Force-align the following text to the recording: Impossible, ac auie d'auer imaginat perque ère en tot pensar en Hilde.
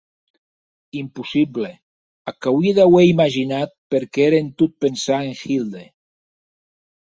Impossible, 1.01 1.69
ac 2.31 2.41
auie 2.53 2.73
d'auer 2.79 3.05
imaginat 3.11 3.71
perque 3.91 4.21
ère 4.31 4.37
en 4.47 4.51
tot 4.65 4.73
pensar 4.89 5.23
en 5.29 5.35
Hilde. 5.41 5.83